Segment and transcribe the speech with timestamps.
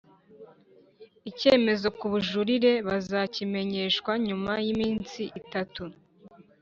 [1.29, 5.83] Icyemezo ku bujurire bazakimenyeshwa nyuma y’iminsi itatu